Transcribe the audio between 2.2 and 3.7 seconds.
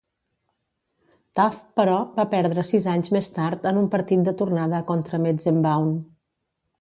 perdre sis anys més tard